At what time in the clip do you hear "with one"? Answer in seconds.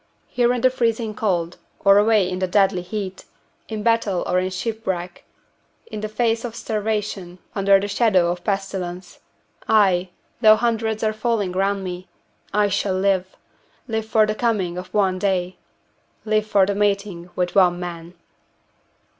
17.35-17.79